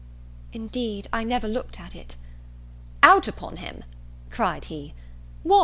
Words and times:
"Indeed 0.51 1.07
I 1.13 1.23
never 1.23 1.47
looked 1.47 1.79
at 1.79 1.93
it." 1.95 2.15
"Out 3.03 3.27
upon 3.27 3.57
him!" 3.57 3.83
cried 4.31 4.65
he; 4.65 4.95
"What! 5.43 5.59